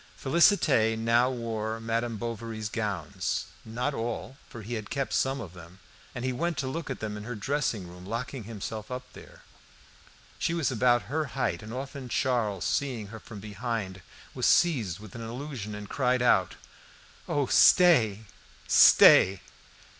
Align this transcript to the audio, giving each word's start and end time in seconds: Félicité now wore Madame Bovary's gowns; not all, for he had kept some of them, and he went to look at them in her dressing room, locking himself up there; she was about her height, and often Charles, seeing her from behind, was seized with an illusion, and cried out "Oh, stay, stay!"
Félicité 0.19 0.97
now 0.97 1.29
wore 1.29 1.79
Madame 1.79 2.17
Bovary's 2.17 2.69
gowns; 2.69 3.45
not 3.63 3.93
all, 3.93 4.35
for 4.49 4.63
he 4.63 4.73
had 4.73 4.89
kept 4.89 5.13
some 5.13 5.39
of 5.39 5.53
them, 5.53 5.77
and 6.15 6.25
he 6.25 6.33
went 6.33 6.57
to 6.57 6.65
look 6.65 6.89
at 6.89 7.01
them 7.01 7.15
in 7.15 7.23
her 7.23 7.35
dressing 7.35 7.87
room, 7.87 8.03
locking 8.03 8.45
himself 8.45 8.89
up 8.89 9.03
there; 9.13 9.43
she 10.39 10.55
was 10.55 10.71
about 10.71 11.03
her 11.03 11.25
height, 11.37 11.61
and 11.61 11.71
often 11.71 12.09
Charles, 12.09 12.65
seeing 12.65 13.09
her 13.09 13.19
from 13.19 13.39
behind, 13.39 14.01
was 14.33 14.47
seized 14.47 14.97
with 14.97 15.13
an 15.13 15.21
illusion, 15.21 15.75
and 15.75 15.87
cried 15.87 16.23
out 16.23 16.55
"Oh, 17.29 17.45
stay, 17.45 18.21
stay!" 18.67 19.41